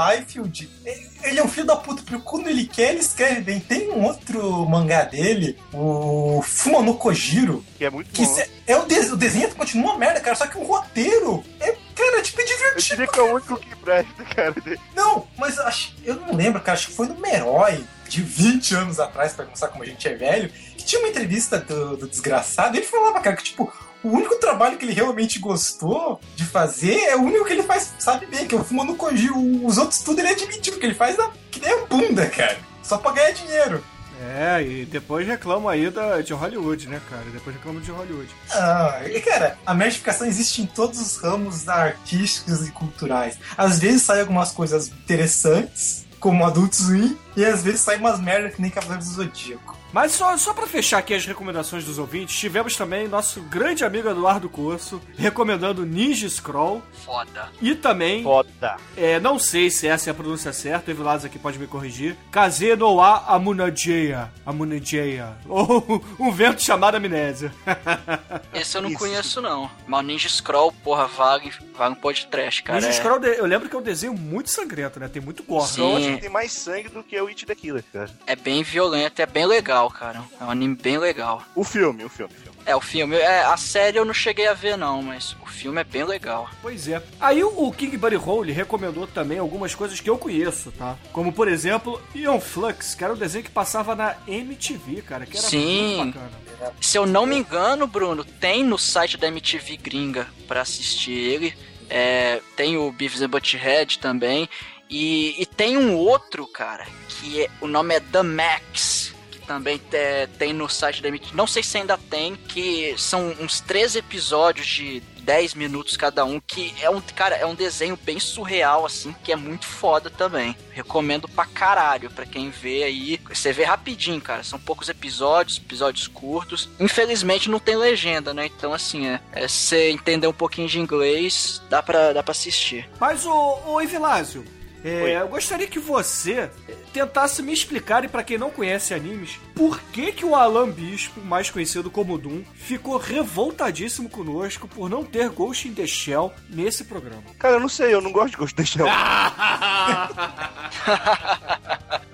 [0.83, 2.01] ele- ele é um filho da puta.
[2.01, 3.59] Porque quando ele quer, ele escreve bem.
[3.59, 8.41] Tem um outro mangá dele, o Fuma no Kojiro, Que é muito que bom.
[8.67, 10.35] é o, de- o desenho continua uma merda, cara.
[10.35, 12.81] Só que o roteiro é, cara, tipo, é Eu divertido.
[12.81, 14.55] diria que é o único que presta, cara.
[14.95, 16.77] Não, mas eu acho, eu não lembro, cara.
[16.77, 17.83] Acho que foi no Merói.
[18.07, 20.47] de 20 anos atrás, pra mostrar como a gente é velho,
[20.77, 23.71] que tinha uma entrevista do, do desgraçado, e ele falava, cara, que tipo,
[24.03, 27.91] o único trabalho que ele realmente gostou de fazer é o único que ele faz,
[27.97, 29.31] sabe bem, que é o Fuma no Koji.
[29.31, 32.59] O- Os outros tudo ele admitiu, que ele faz na, que nem a bunda, cara.
[32.83, 33.83] Só pra ganhar dinheiro.
[34.23, 37.23] É, e depois reclamam aí da, de Hollywood, né, cara?
[37.31, 38.29] Depois reclamam de Hollywood.
[38.51, 43.37] Ah, e cara, a merdificação existe em todos os ramos artísticos e culturais.
[43.57, 48.55] Às vezes saem algumas coisas interessantes, como Adult Swim, e às vezes saem umas merdas
[48.55, 49.77] que nem Cavaleiros do Zodíaco.
[49.91, 54.09] Mas só, só pra fechar aqui as recomendações dos ouvintes, tivemos também nosso grande amigo
[54.09, 57.49] Eduardo Corso recomendando Ninja Scroll Foda.
[57.61, 58.77] e também, Foda.
[58.97, 62.17] é, não sei se essa é a pronúncia certa, o Evilados aqui pode me corrigir,
[62.31, 64.31] Kaze no wa Amunajeya,
[65.47, 67.53] ou um vento chamado Amnésia.
[68.53, 68.97] Esse eu não Isso.
[68.99, 69.69] conheço, não.
[69.87, 72.79] Mas o Ninja Scroll, porra, vale, vale um podcast, cara.
[72.79, 75.07] Ninja É- Scroll, eu lembro que é um desenho muito sangrento, né?
[75.07, 75.67] Tem muito gore.
[75.67, 75.81] Sim.
[75.91, 78.09] Eu acho que tem mais sangue do que o It the Killer, cara.
[78.27, 80.23] É bem violento, é bem legal, cara.
[80.39, 81.43] É um anime bem legal.
[81.55, 82.57] O filme, o filme, o filme.
[82.65, 83.15] É, o filme.
[83.17, 86.49] É, a série eu não cheguei a ver, não, mas o filme é bem legal.
[86.61, 87.01] Pois é.
[87.19, 90.97] Aí o King Buddy Hole recomendou também algumas coisas que eu conheço, tá?
[91.11, 95.37] Como, por exemplo, Ion Flux, que era um desenho que passava na MTV, cara, que
[95.37, 95.97] era Sim.
[95.97, 96.43] muito bacana.
[96.79, 101.53] Se eu não me engano, Bruno, tem no site da MTV gringa pra assistir ele.
[101.89, 104.49] É, tem o Beavis and Butthead também.
[104.89, 109.13] E, e tem um outro, cara, que é- o nome é The Max.
[109.31, 111.35] Que também te- tem no site da MTV.
[111.35, 116.39] Não sei se ainda tem, que são uns três episódios de 10 minutos cada um,
[116.39, 120.55] que é um, cara, é um desenho bem surreal, assim, que é muito foda também.
[120.71, 123.19] Recomendo pra caralho, pra quem vê aí.
[123.29, 126.69] Você vê rapidinho, cara, são poucos episódios, episódios curtos.
[126.79, 128.45] Infelizmente não tem legenda, né?
[128.45, 132.89] Então, assim, é, é você entender um pouquinho de inglês, dá pra, dá pra assistir.
[132.99, 134.43] Mas, ô, ô Evilásio,
[134.83, 136.49] é, eu gostaria que você
[136.91, 141.21] tentasse me explicar, e pra quem não conhece animes, por que que o Alan Bispo,
[141.21, 146.83] mais conhecido como Doom, ficou revoltadíssimo conosco por não ter Ghost in the Shell nesse
[146.83, 147.23] programa.
[147.39, 148.87] Cara, eu não sei, eu não gosto de Ghost in the Shell.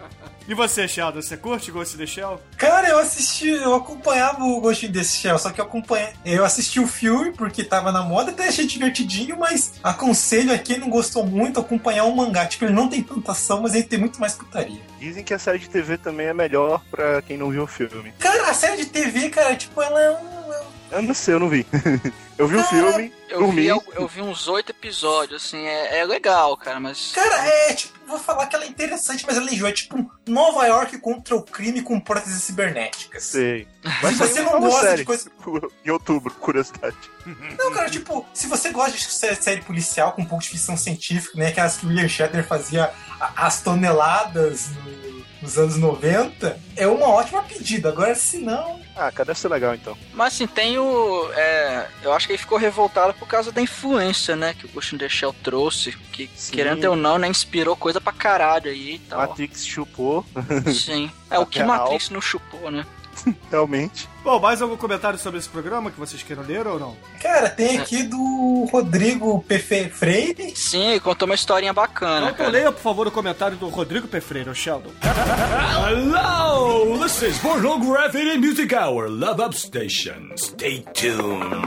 [0.50, 2.42] E você, Sheldon, você curte Ghost in the Shell?
[2.90, 6.80] Eu assisti, eu acompanhava o Ghost in the Shell, só que eu acompanhei, eu assisti
[6.80, 11.26] o filme porque tava na moda, até achei divertidinho, mas aconselho a quem não gostou
[11.26, 12.46] muito acompanhar o mangá.
[12.48, 14.82] Tipo, ele não tem tanta ação, mas ele tem muito mais putaria.
[15.00, 18.12] Dizem que a série de TV também é melhor pra quem não viu o filme.
[18.20, 20.14] Cara, a série de TV, cara, tipo, ela é um.
[20.54, 21.66] é um- Eu não sei, eu não vi.
[22.38, 23.62] eu vi o Cara, filme, Eu dormi.
[23.62, 27.12] vi, eu vi uns oito episódios, assim, é, é legal, cara, mas.
[27.14, 29.70] Cara, é tipo, vou falar que ela é interessante, mas ela enjoa.
[29.70, 33.24] É tipo Nova York contra o crime com próteses cibernéticas.
[33.24, 33.68] Sei.
[33.84, 35.32] Se Vai sair você uma não gosta série de coisa.
[35.86, 36.96] em outubro, curiosidade.
[37.58, 40.76] Não, cara, tipo, se você gosta de sé- série policial com um pouco de ficção
[40.78, 41.48] científica, né?
[41.48, 42.92] Aquelas que o William Shatner fazia
[43.36, 47.90] as toneladas no- nos anos 90, é uma ótima pedida.
[47.90, 48.80] Agora, se não.
[48.96, 49.98] Ah, cara, deve ser legal então.
[50.14, 51.30] Mas assim, tem o.
[51.34, 54.54] é, eu acho que ele ficou revoltado por causa da influência, né?
[54.54, 55.92] Que o Ghost in the Shell trouxe.
[56.12, 56.52] Que, Sim.
[56.52, 57.28] querendo ou não, né?
[57.28, 59.20] Inspirou coisa pra caralho aí e tal.
[59.20, 60.26] Matrix chupou,
[60.74, 61.10] Sim.
[61.30, 62.86] É o que Até Matrix não chupou, né?
[63.50, 64.08] realmente.
[64.24, 66.96] Bom, mais algum comentário sobre esse programa que vocês queiram ler ou não?
[67.22, 69.58] Cara, tem aqui do Rodrigo P.
[69.60, 70.54] Freire.
[70.56, 72.50] Sim, ele contou uma historinha bacana, Então cara.
[72.50, 74.92] leia, por favor, o comentário do Rodrigo Pefreira, o Sheldon.
[75.88, 80.30] Hello, this is Pornography Music Hour, Love Up Station.
[80.38, 81.66] Stay tuned.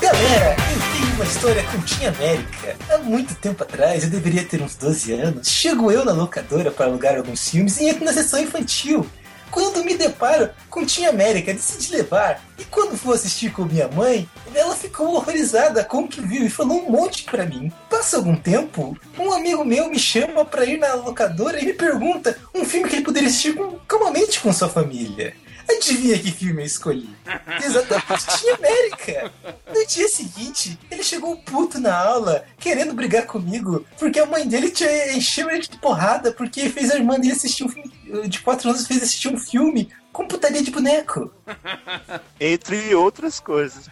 [0.00, 2.76] Galera, eu tenho uma história com Tia América.
[2.90, 6.86] Há muito tempo atrás, eu deveria ter uns 12 anos, chego eu na locadora para
[6.86, 9.04] alugar alguns filmes e entro na sessão infantil.
[9.50, 12.42] Quando me deparo com Tia América, decidi levar.
[12.58, 16.50] E quando fui assistir com minha mãe, ela ficou horrorizada com o que viu e
[16.50, 17.72] falou um monte pra mim.
[17.88, 22.36] Passa algum tempo, um amigo meu me chama pra ir na locadora e me pergunta
[22.54, 25.34] um filme que ele poderia assistir com, calmamente com sua família.
[25.76, 27.08] Adivinha que filme eu escolhi?
[27.64, 29.32] Exatamente, Tia América.
[29.72, 34.70] No dia seguinte, ele chegou puto na aula, querendo brigar comigo, porque a mãe dele
[34.70, 37.92] tinha encheu ele de porrada, porque fez a irmã dele assistir um filme,
[38.28, 41.32] de 4 anos, fez assistir um filme com putaria de boneco.
[42.40, 43.88] Entre outras coisas.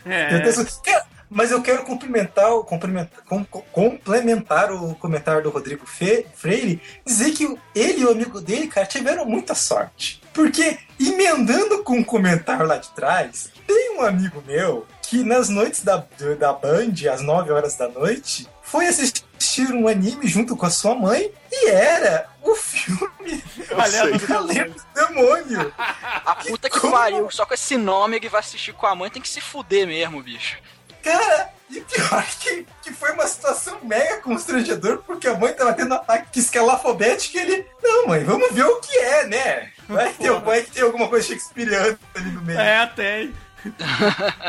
[0.84, 6.24] "Cara, Mas eu quero cumprimentar, o- cumprimentar, com- com- complementar o comentário do Rodrigo Fe-
[6.34, 10.22] Freire, dizer que ele e o amigo dele, cara, tiveram muita sorte.
[10.32, 15.82] Porque, emendando com um comentário lá de trás, tem um amigo meu que nas noites
[15.82, 16.04] da,
[16.38, 20.94] da Band, às 9 horas da noite, foi assistir um anime junto com a sua
[20.94, 23.42] mãe e era o filme
[23.90, 24.64] sei.
[24.64, 25.72] do Demônio.
[25.78, 26.92] A puta que Como?
[26.92, 29.86] pariu, só com esse nome ele vai assistir com a mãe, tem que se fuder
[29.86, 30.58] mesmo, bicho.
[31.02, 35.94] Cara, e pior que, que foi uma situação mega constrangedora, porque a mãe tava tendo
[35.94, 37.66] ataque escalafobético e ele.
[37.82, 39.72] Não, mãe, vamos ver o que é, né?
[39.88, 42.58] Vai ter, vai ter alguma coisa shakespeariana ali no meio.
[42.58, 43.34] É, tem.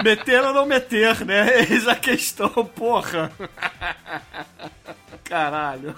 [0.04, 1.65] meter ou não meter, né?
[1.69, 3.32] Eis a questão, porra.
[5.29, 5.93] Caralho.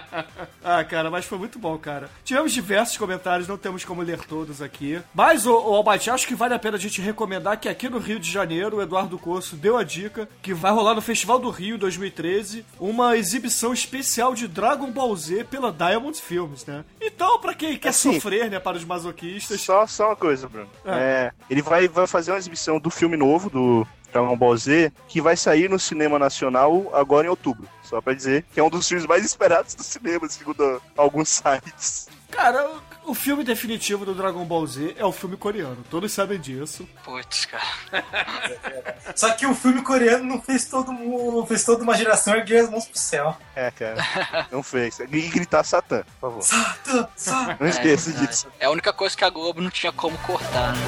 [0.64, 2.08] ah, cara, mas foi muito bom, cara.
[2.24, 4.98] Tivemos diversos comentários, não temos como ler todos aqui.
[5.14, 8.18] Mas, ô Albate, acho que vale a pena a gente recomendar que aqui no Rio
[8.18, 11.76] de Janeiro, o Eduardo Corso deu a dica que vai rolar no Festival do Rio
[11.76, 16.82] 2013 uma exibição especial de Dragon Ball Z pela Diamond Films, né?
[16.98, 20.70] Então, pra quem quer Assim, sofrer, né, para os masoquistas, Só, só uma coisa, Bruno.
[20.86, 20.98] Ah.
[20.98, 25.20] É, ele vai, vai fazer uma exibição do filme novo, do Dragon Ball Z, que
[25.20, 27.66] vai sair no cinema nacional agora em outubro.
[27.82, 32.08] Só pra dizer que é um dos filmes mais esperados do cinema, segundo alguns sites.
[32.30, 32.66] Cara,
[33.04, 35.84] o filme definitivo do Dragon Ball Z é o filme coreano.
[35.90, 36.88] Todos sabem disso.
[37.04, 37.62] Putz, cara.
[39.14, 42.70] Só que o filme coreano não fez todo mundo, fez toda uma geração erguer as
[42.70, 43.36] mãos pro céu.
[43.54, 44.02] É, cara.
[44.50, 44.98] Não fez.
[45.00, 46.42] E gritar Satã, por favor.
[46.42, 47.56] Satã, Satã.
[47.60, 48.28] Não esqueça verdade.
[48.28, 48.48] disso.
[48.58, 50.80] É a única coisa que a Globo não tinha como cortar, né?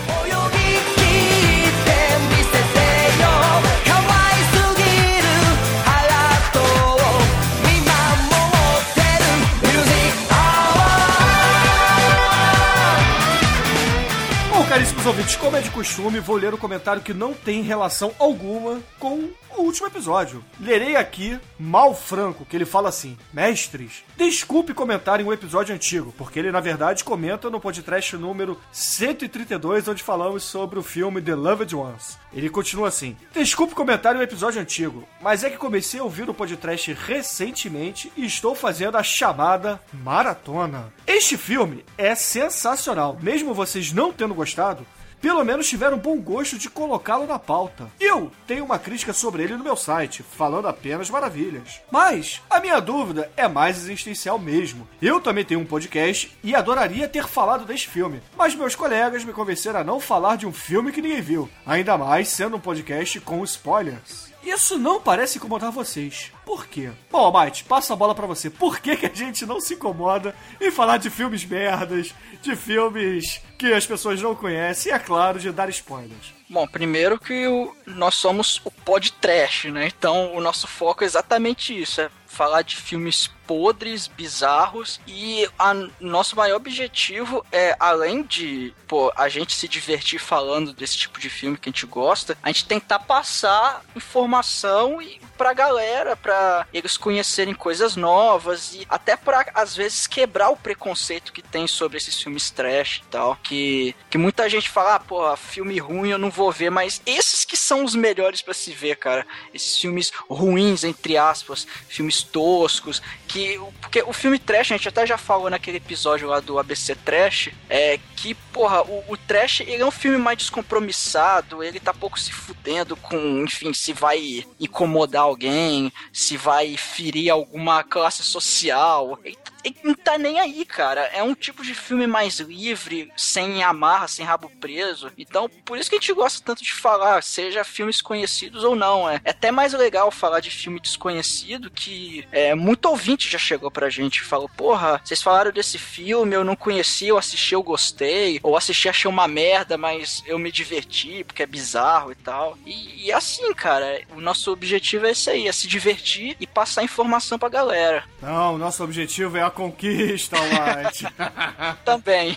[15.05, 18.81] Caríssimos ouvintes, como é de costume, vou ler o comentário que não tem relação alguma
[18.99, 20.43] com o último episódio.
[20.59, 26.15] Lerei aqui Mal Franco, que ele fala assim: Mestres, desculpe comentar em um episódio antigo,
[26.17, 31.35] porque ele na verdade comenta no podcast número 132, onde falamos sobre o filme The
[31.35, 32.19] Loved Ones.
[32.33, 36.29] Ele continua assim: Desculpe comentar em um episódio antigo, mas é que comecei a ouvir
[36.29, 40.93] o podcast recentemente e estou fazendo a chamada maratona.
[41.07, 44.87] Este filme é sensacional, mesmo vocês não tendo gostado.
[45.25, 47.91] Pelo menos tiveram bom gosto de colocá-lo na pauta.
[47.99, 51.81] Eu tenho uma crítica sobre ele no meu site, falando apenas maravilhas.
[51.91, 54.87] Mas a minha dúvida é mais existencial mesmo.
[55.01, 59.33] Eu também tenho um podcast e adoraria ter falado deste filme, mas meus colegas me
[59.33, 63.19] convenceram a não falar de um filme que ninguém viu, ainda mais sendo um podcast
[63.21, 64.31] com spoilers.
[64.45, 66.31] Isso não parece incomodar vocês.
[66.45, 66.91] Por quê?
[67.11, 68.51] Bom, Mike, passa a bola pra você.
[68.51, 73.41] Por que, que a gente não se incomoda em falar de filmes merdas, de filmes
[73.59, 76.35] que as pessoas não conhecem e, é claro, de dar spoilers?
[76.49, 79.87] Bom, primeiro que o- nós somos o pod trash, né?
[79.87, 85.73] Então o nosso foco é exatamente isso, é falar de filmes podres, bizarros e a
[86.01, 91.31] nosso maior objetivo é além de, pô, a gente se divertir falando desse tipo de
[91.31, 96.34] filme que a gente gosta, a gente tentar passar informação e pra galera, pra
[96.73, 101.97] eles conhecerem coisas novas e até pra às vezes quebrar o preconceito que tem sobre
[101.97, 106.19] esses filmes trash e tal, que que muita gente fala, ah, pô, filme ruim eu
[106.19, 109.25] não vou ver, mas esses que são os melhores pra se ver, cara.
[109.55, 115.07] Esses filmes ruins entre aspas, filmes toscos, que porque o filme trash a gente até
[115.07, 119.83] já falou naquele episódio lá do ABC Trash, é que, porra, o, o trash ele
[119.83, 125.23] é um filme mais descompromissado, ele tá pouco se fudendo com, enfim, se vai incomodar
[125.23, 129.17] alguém, se vai ferir alguma classe social.
[129.23, 129.39] Ele,
[129.83, 131.03] não tá nem aí, cara.
[131.13, 135.11] É um tipo de filme mais livre, sem amarra, sem rabo preso.
[135.17, 139.09] Então, por isso que a gente gosta tanto de falar, seja filmes conhecidos ou não.
[139.09, 143.71] É, é até mais legal falar de filme desconhecido que é, muito ouvinte já chegou
[143.71, 147.63] pra gente e falou: Porra, vocês falaram desse filme, eu não conheci, eu assisti, eu
[147.63, 148.41] gostei.
[148.43, 152.57] Ou assisti, achei uma merda, mas eu me diverti porque é bizarro e tal.
[152.65, 156.83] E, e assim, cara, o nosso objetivo é esse aí: é se divertir e passar
[156.83, 158.05] informação pra galera.
[158.21, 161.07] Não, nosso objetivo é conquista, White.
[161.85, 162.37] Também.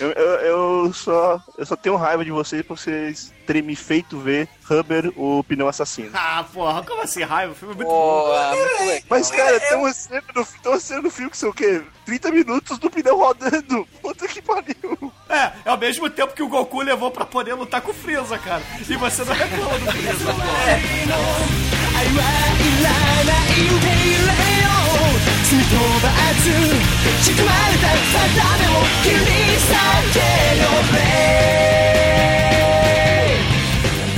[0.00, 4.18] Eu, eu, eu só, eu só tenho raiva de vocês por vocês terem me feito
[4.18, 6.10] ver Rubber, o pneu assassino.
[6.14, 7.52] ah, porra, como assim, raiva?
[7.52, 8.26] O filme é muito bom.
[8.48, 9.02] Muito legal.
[9.10, 11.82] Mas, cara, tem uma cena no, tem uma cena no filme que são o quê?
[12.06, 13.86] 30 minutos do pneu rodando.
[14.00, 15.12] Puta que pariu.
[15.28, 18.38] É, é ao mesmo tempo que o Goku levou pra poder lutar com o Freeza,
[18.38, 18.62] cara.
[18.88, 20.32] E você não reclama do Freeza,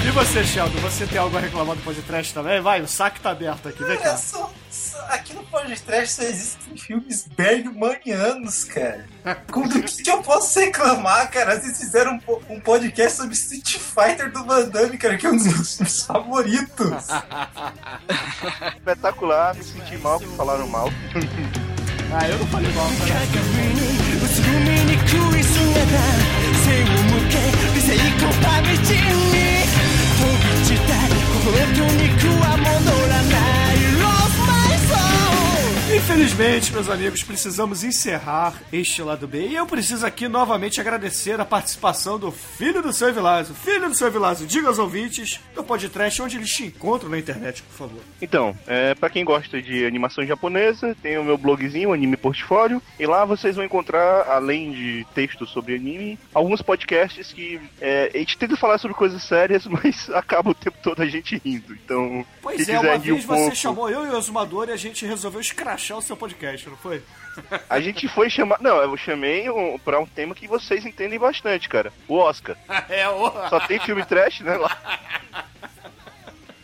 [0.07, 2.61] E você, Sheldon, você tem algo a reclamar do podcast também?
[2.61, 4.17] Vai, o saque tá aberto aqui, vem cá.
[4.17, 4.51] só- só-
[5.09, 9.07] aqui no podcast só existem filmes bergmanianos, cara.
[9.51, 11.61] Com do que, que eu posso reclamar, cara?
[11.61, 15.37] Vocês fizeram um, um podcast sobre Street Fighter do Van Damme, cara, que é um
[15.37, 17.09] dos meus filmes favoritos.
[18.77, 20.89] Espetacular, me senti mal que falaram mal.
[22.17, 23.25] Ah, eu não falei mal, cara.
[35.95, 39.47] Infelizmente, meus amigos, precisamos encerrar este lado B.
[39.47, 43.55] E eu preciso aqui novamente agradecer a participação do filho do seu Evilásio.
[43.55, 47.63] Filho do seu Evilásio, diga aos ouvintes do podcast onde eles te encontram na internet,
[47.63, 48.01] por favor.
[48.21, 53.07] Então, é, para quem gosta de animação japonesa, tem o meu blogzinho, Anime Portfólio, e
[53.07, 58.37] lá vocês vão encontrar, além de textos sobre anime, alguns podcasts que é, a gente
[58.37, 61.73] tenta falar sobre coisas sérias, mas acaba o tempo todo a gente rindo.
[61.73, 64.73] Então, Pois é, uma rir um vez você pouco- chamou eu e o Osumador e
[64.73, 67.03] a gente resolveu escrachar o seu podcast, não foi?
[67.69, 68.59] A gente foi chamar.
[68.61, 71.93] Não, eu chamei um, pra um tema que vocês entendem bastante, cara.
[72.07, 72.57] O Oscar.
[72.89, 73.31] é, o...
[73.49, 74.57] Só tem filme trash, né?
[74.57, 75.01] Lá.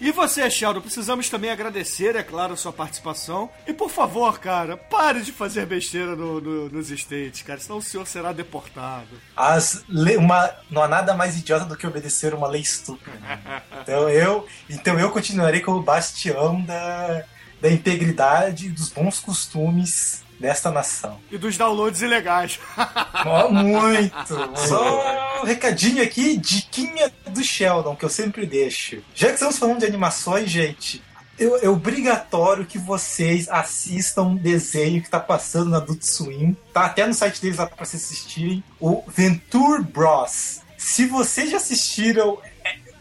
[0.01, 3.51] E você, Sheldon, precisamos também agradecer, é claro, a sua participação.
[3.67, 7.83] E por favor, cara, pare de fazer besteira no- no- nos States, cara, senão o
[7.83, 9.09] senhor será deportado.
[9.37, 13.15] As le- uma, não há nada mais idiota do que obedecer uma lei estúpida.
[13.19, 13.61] né?
[13.83, 17.23] Então eu, então eu continuarei como bastião da,
[17.61, 21.19] da integridade e dos bons costumes desta nação.
[21.31, 22.59] E dos downloads ilegais.
[23.27, 24.35] Ó, Muito!
[24.57, 29.03] Só um recadinho aqui, diquinha do Sheldon, que eu sempre deixo.
[29.15, 31.03] Já que estamos falando de animações, gente,
[31.39, 36.57] eu- é obrigatório que vocês assistam um desenho que tá passando na Adult Swim.
[36.73, 38.65] Tá até no site deles lá pra vocês assistirem.
[38.81, 40.61] O Venture Bros.
[40.79, 42.39] Se vocês já assistiram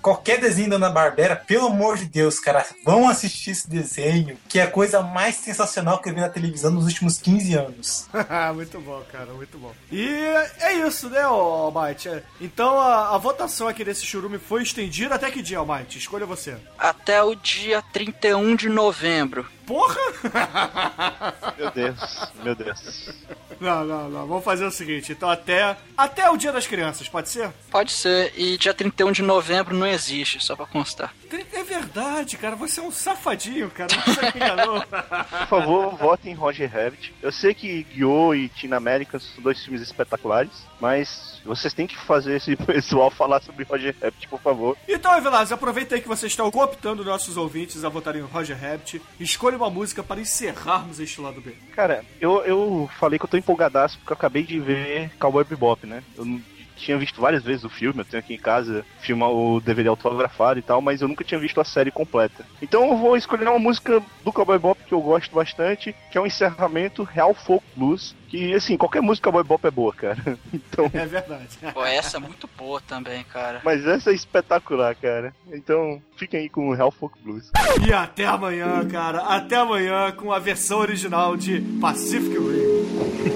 [0.09, 4.57] qualquer desenho da Ana Barbera, pelo amor de Deus, cara, vão assistir esse desenho, que
[4.57, 8.09] é a coisa mais sensacional que eu vi na televisão nos últimos 15 anos.
[8.55, 9.71] muito bom, cara, muito bom.
[9.91, 10.07] E
[10.61, 12.09] é isso, né, Almighty?
[12.41, 15.99] Então a, a votação aqui desse churume foi estendida até que dia, Almighty?
[15.99, 16.57] Escolha você.
[16.77, 19.45] Até o dia 31 de novembro.
[19.69, 21.35] Porra!
[21.55, 23.13] Meu Deus, meu Deus.
[23.59, 24.25] Não, não, não.
[24.25, 25.11] Vamos fazer o seguinte.
[25.11, 27.51] Então até, até o dia das crianças, pode ser?
[27.69, 31.13] Pode ser, e dia 31 de novembro não existe, só pra constar.
[31.53, 32.55] É verdade, cara.
[32.55, 33.89] Você é um safadinho, cara.
[34.05, 34.81] Você enganou.
[34.81, 37.13] Por favor, votem em Roger Rabbit.
[37.21, 41.97] Eu sei que Guiô e Tina América são dois filmes espetaculares, mas vocês têm que
[41.97, 44.77] fazer esse pessoal falar sobre Roger Rabbit, por favor.
[44.87, 49.01] Então, Evelaz, aproveita aí que vocês estão cooptando nossos ouvintes a votarem no Roger Rabbit.
[49.19, 51.53] Escolha uma música para encerrarmos este lado B.
[51.75, 55.85] Cara, eu, eu falei que eu tô empolgadaço porque eu acabei de ver Cowboy Bebop,
[55.85, 56.03] né?
[56.17, 56.41] Eu não-
[56.79, 60.59] tinha visto várias vezes o filme, eu tenho aqui em casa filmar o DVD autografado
[60.59, 62.45] e tal, mas eu nunca tinha visto a série completa.
[62.61, 66.21] Então eu vou escolher uma música do Cowboy Bebop que eu gosto bastante, que é
[66.21, 70.17] o encerramento Real Folk Blues, que assim, qualquer música Cowboy Bebop é boa, cara.
[70.53, 71.57] Então, É verdade.
[71.73, 73.61] Pô, essa é muito boa também, cara.
[73.63, 75.33] mas essa é espetacular, cara.
[75.51, 77.51] Então, fiquem aí com o Real Folk Blues.
[77.85, 79.19] E até amanhã, cara.
[79.19, 82.69] Até amanhã com a versão original de Pacific Rim.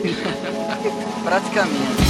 [1.24, 2.03] Praticamente.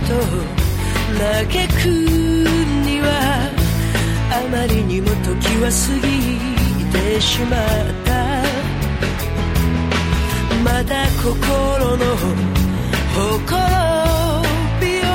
[0.00, 0.14] と
[1.18, 1.86] 嘆く
[2.86, 3.06] には
[4.30, 5.76] あまりにも時は過
[6.06, 6.10] ぎ
[6.90, 7.60] てしまっ
[8.04, 8.12] た。
[10.64, 12.04] まだ心の
[13.14, 13.50] ほこ
[14.80, 15.10] びを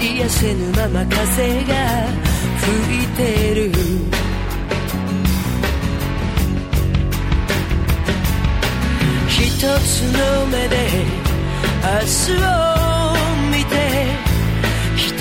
[0.00, 1.74] 癒せぬまま風が
[2.56, 3.70] 吹いてる。
[9.28, 9.66] 一つ
[10.16, 10.74] の目で
[11.82, 12.42] 明日
[12.76, 12.79] を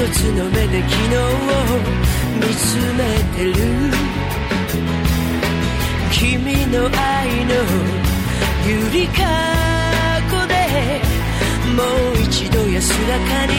[0.08, 1.20] つの目で昨日を
[2.36, 3.00] 見つめ
[3.36, 3.54] てる
[6.12, 7.52] 君の愛の
[8.66, 9.20] ゆりか
[10.32, 10.54] ごで
[11.76, 11.84] も
[12.14, 13.54] う一度安らかに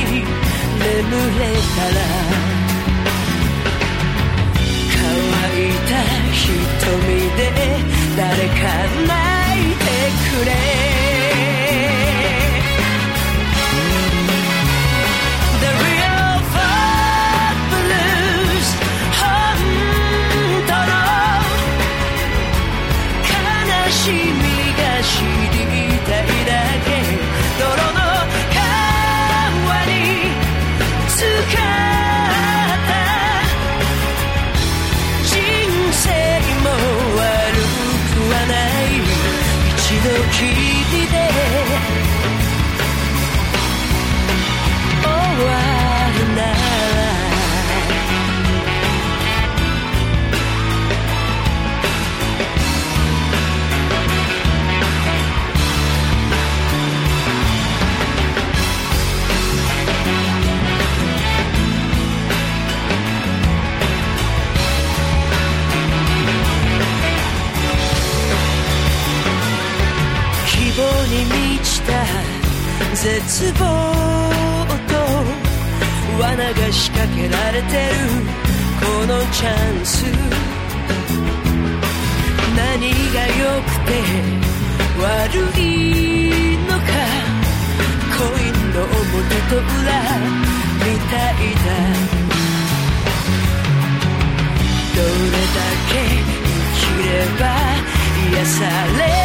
[0.79, 0.89] 眠
[1.39, 2.01] れたら
[4.97, 5.05] 乾
[5.61, 5.93] いた
[6.33, 6.41] 瞳
[7.37, 7.41] で
[8.17, 8.61] 誰か
[9.07, 9.13] 泣
[9.61, 9.85] いて
[10.31, 10.90] くれ
[79.41, 80.05] チャンス。
[82.55, 83.91] 何が良くて
[85.01, 85.59] 悪い
[86.69, 86.85] のか。
[88.19, 88.93] コインの表
[89.49, 89.97] と裏
[90.85, 91.69] みたいだ。
[94.95, 97.11] どれだけ生きれ
[97.41, 97.43] ば
[98.31, 98.59] 癒さ
[98.99, 99.20] れる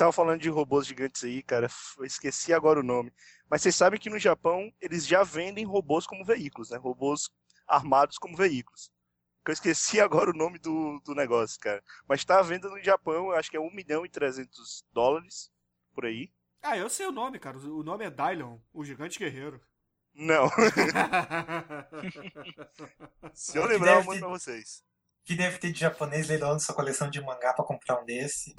[0.00, 1.68] estavam falando de robôs gigantes aí, cara.
[1.98, 3.12] Eu esqueci agora o nome.
[3.50, 6.78] Mas vocês sabem que no Japão eles já vendem robôs como veículos, né?
[6.78, 7.28] Robôs
[7.68, 8.90] armados como veículos.
[9.44, 11.82] Que eu esqueci agora o nome do, do negócio, cara.
[12.08, 15.50] Mas tá à venda no Japão, acho que é 1 milhão e 300 dólares,
[15.94, 16.30] por aí.
[16.62, 17.58] Ah, eu sei o nome, cara.
[17.58, 19.60] O nome é Dylon, o gigante guerreiro.
[20.14, 20.48] Não.
[23.32, 24.82] Se eu Que lembrar, eu deve mando ter- pra vocês.
[25.24, 28.54] Que deve ter de japonês leiloando sua coleção de mangá pra comprar um desse.